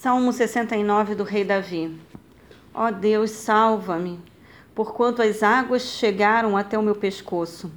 [0.00, 1.98] Salmo 69 do Rei Davi.
[2.72, 4.20] Ó Deus, salva-me,
[4.72, 7.68] porquanto as águas chegaram até o meu pescoço.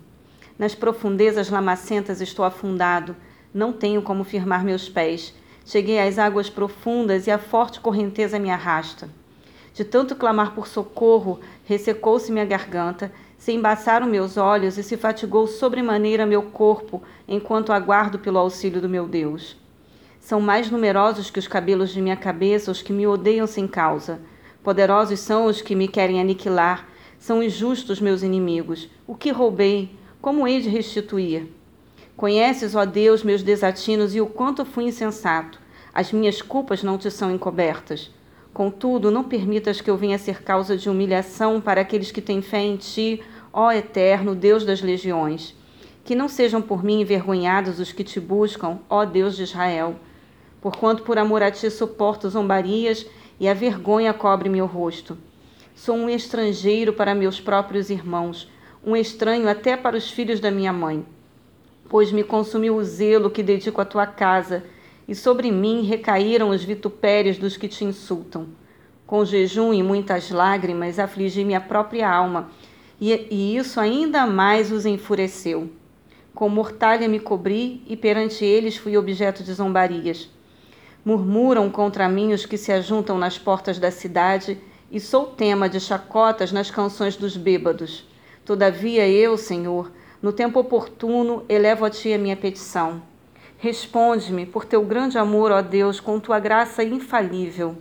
[0.55, 3.15] Nas profundezas lamacentas estou afundado,
[3.51, 5.33] não tenho como firmar meus pés.
[5.65, 9.09] Cheguei às águas profundas e a forte correnteza me arrasta.
[9.73, 15.47] De tanto clamar por socorro, ressecou-se minha garganta, se embaçaram meus olhos e se fatigou
[15.47, 19.59] sobremaneira meu corpo, enquanto aguardo pelo auxílio do meu Deus.
[20.21, 24.21] São mais numerosos que os cabelos de minha cabeça os que me odeiam sem causa.
[24.63, 26.87] Poderosos são os que me querem aniquilar.
[27.17, 28.87] São injustos meus inimigos.
[29.07, 29.89] O que roubei?
[30.21, 31.47] Como hei de restituir?
[32.15, 35.59] Conheces, ó Deus, meus desatinos e o quanto fui insensato.
[35.91, 38.11] As minhas culpas não te são encobertas.
[38.53, 42.59] Contudo, não permitas que eu venha ser causa de humilhação para aqueles que têm fé
[42.59, 45.55] em ti, ó Eterno, Deus das legiões.
[46.05, 49.95] Que não sejam por mim envergonhados os que te buscam, ó Deus de Israel
[50.61, 53.05] porquanto por amor a ti suporto zombarias
[53.39, 55.17] e a vergonha cobre meu rosto.
[55.73, 58.47] Sou um estrangeiro para meus próprios irmãos,
[58.85, 61.03] um estranho até para os filhos da minha mãe.
[61.89, 64.63] Pois me consumiu o zelo que dedico à tua casa,
[65.07, 68.47] e sobre mim recaíram os vitupérios dos que te insultam.
[69.07, 72.49] Com jejum e muitas lágrimas afligi minha própria alma,
[72.99, 75.69] e, e isso ainda mais os enfureceu.
[76.33, 80.29] Com mortalha me cobri, e perante eles fui objeto de zombarias.
[81.03, 84.57] Murmuram contra mim os que se ajuntam nas portas da cidade,
[84.91, 88.05] e sou tema de chacotas nas canções dos bêbados.
[88.45, 89.91] Todavia eu, Senhor,
[90.21, 93.01] no tempo oportuno, elevo a ti a minha petição.
[93.57, 97.77] Responde-me por teu grande amor, ó Deus, com tua graça infalível.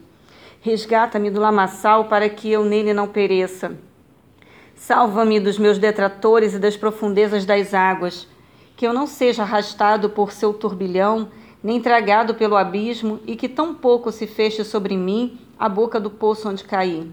[0.61, 3.77] Resgata-me do lamaçal para que eu nele não pereça.
[4.75, 8.27] Salva-me dos meus detratores e das profundezas das águas,
[8.77, 11.29] que eu não seja arrastado por seu turbilhão
[11.63, 16.11] nem tragado pelo abismo, e que tão pouco se feche sobre mim a boca do
[16.11, 17.11] poço onde caí.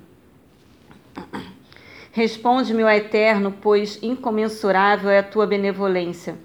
[2.11, 6.37] Responde-me, ó Eterno, pois incomensurável é a tua benevolência.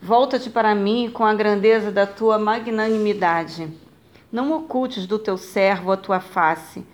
[0.00, 3.68] Volta-te para mim com a grandeza da tua magnanimidade.
[4.30, 6.84] Não ocultes do teu servo a tua face.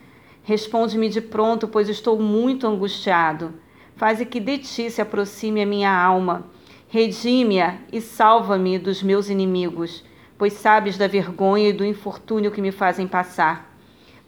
[0.43, 3.55] Responde-me de pronto, pois estou muito angustiado.
[3.97, 6.47] Faze que de ti se aproxime a minha alma.
[6.89, 10.03] Redime-a e salva-me dos meus inimigos
[10.39, 13.77] pois sabes da vergonha e do infortúnio que me fazem passar.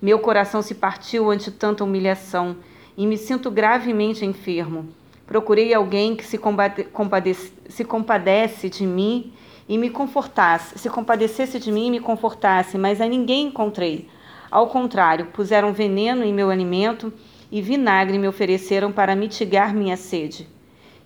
[0.03, 2.56] Meu coração se partiu ante tanta humilhação
[2.97, 4.88] e me sinto gravemente enfermo.
[5.25, 9.32] Procurei alguém que se, compadece, se compadece de mim
[9.69, 14.09] e me confortasse, se compadecesse de mim e me confortasse, mas a ninguém encontrei.
[14.50, 17.12] Ao contrário, puseram veneno em meu alimento
[17.53, 20.48] e vinagre me ofereceram para mitigar minha sede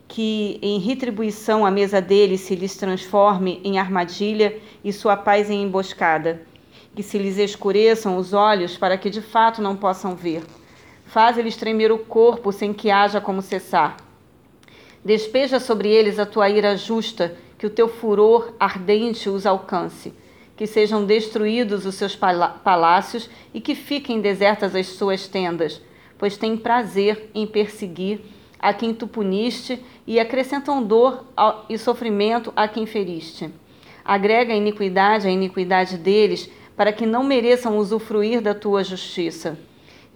[0.09, 5.63] que em retribuição a mesa deles se lhes transforme em armadilha e sua paz em
[5.63, 6.43] emboscada,
[6.95, 10.43] que se lhes escureçam os olhos para que de fato não possam ver.
[11.07, 13.97] Faz-lhes tremer o corpo sem que haja como cessar.
[15.05, 20.13] Despeja sobre eles a tua ira justa, que o teu furor ardente os alcance.
[20.57, 25.83] Que sejam destruídos os seus palácios e que fiquem desertas as suas tendas,
[26.17, 28.21] pois tem prazer em perseguir
[28.65, 31.25] a quem tu puniste, e acrescentam dor
[31.69, 33.51] e sofrimento a quem feriste.
[34.03, 39.59] Agrega a iniquidade à iniquidade deles, para que não mereçam usufruir da tua justiça.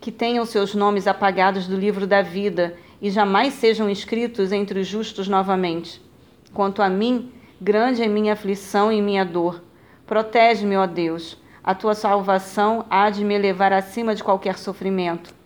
[0.01, 4.87] Que tenham seus nomes apagados do livro da vida e jamais sejam escritos entre os
[4.87, 6.01] justos novamente.
[6.55, 9.63] Quanto a mim, grande é minha aflição e minha dor.
[10.07, 11.37] Protege-me, ó Deus.
[11.63, 15.38] A tua salvação há de me levar acima de qualquer sofrimento.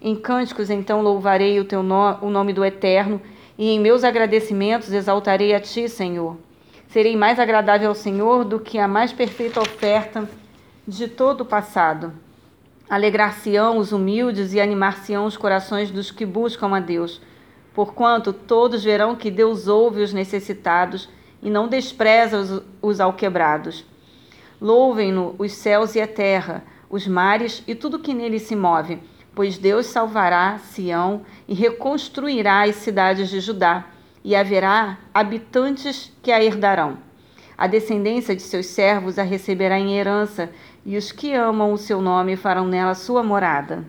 [0.00, 3.20] Em cânticos, então, louvarei o, teu no, o nome do Eterno,
[3.58, 6.36] e em meus agradecimentos exaltarei a ti, Senhor.
[6.86, 10.28] Serei mais agradável ao Senhor do que a mais perfeita oferta
[10.86, 12.12] de todo o passado.
[12.88, 17.20] Alegrar-se-ão os humildes e animar-se-ão os corações dos que buscam a Deus,
[17.74, 21.08] porquanto todos verão que Deus ouve os necessitados
[21.42, 23.84] e não despreza os, os alquebrados.
[24.60, 29.00] Louvem-no os céus e a terra, os mares e tudo que nele se move
[29.34, 33.86] pois Deus salvará Sião e reconstruirá as cidades de Judá,
[34.24, 36.98] e haverá habitantes que a herdarão.
[37.56, 40.50] A descendência de seus servos a receberá em herança,
[40.84, 43.84] e os que amam o seu nome farão nela sua morada.